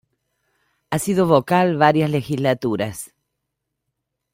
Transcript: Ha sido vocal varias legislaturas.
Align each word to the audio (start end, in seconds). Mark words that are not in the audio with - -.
Ha 0.89 0.97
sido 0.97 1.27
vocal 1.27 1.77
varias 1.77 2.09
legislaturas. 2.09 3.13